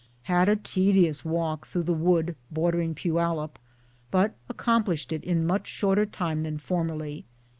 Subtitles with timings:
[0.23, 3.59] Had a tedious walk through the wood bordering Poyallip,
[4.09, 7.23] but ac complished it in much shorter time than formerly.